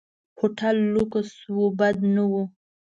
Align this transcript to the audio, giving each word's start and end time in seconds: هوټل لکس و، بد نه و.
هوټل 0.39 0.77
لکس 0.95 1.29
و، 1.53 1.57
بد 1.79 1.97
نه 2.15 2.23
و. 2.31 2.33